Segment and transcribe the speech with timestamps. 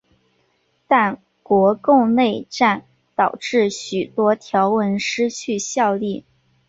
[0.87, 6.25] 但国共内战导致许多条文失去效力。